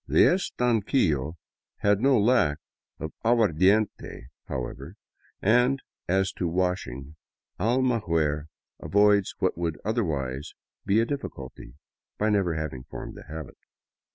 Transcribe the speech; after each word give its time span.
The 0.07 0.23
estanquillo 0.33 1.35
had 1.81 2.01
no 2.01 2.17
lack 2.19 2.57
of 2.97 3.11
aguardiente, 3.23 4.29
how 4.47 4.65
ever, 4.65 4.95
and 5.43 5.79
as 6.07 6.31
to 6.33 6.47
washing, 6.47 7.15
Almaguer 7.59 8.47
avoids 8.79 9.35
what 9.37 9.59
would 9.59 9.79
otherwise 9.85 10.55
be 10.87 10.99
a 10.99 11.05
difficulty 11.05 11.75
by 12.17 12.31
never 12.31 12.55
having 12.55 12.83
formed 12.85 13.13
the 13.13 13.25
habit. 13.25 13.57